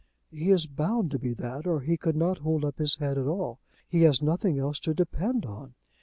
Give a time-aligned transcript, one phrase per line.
[0.31, 3.27] "He is bound to be that, or he could not hold up his head at
[3.27, 3.59] all.
[3.87, 5.75] He has nothing else to depend on.